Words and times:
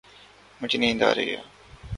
مجھے 0.61 0.77
نیند 0.79 1.01
نہیں 1.01 1.09
آ 1.11 1.15
رہی۔ 1.15 1.35